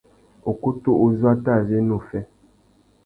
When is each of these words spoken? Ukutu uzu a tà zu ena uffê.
Ukutu 0.51 0.89
uzu 1.05 1.25
a 1.31 1.33
tà 1.43 1.53
zu 1.65 1.73
ena 1.79 1.93
uffê. 1.99 2.19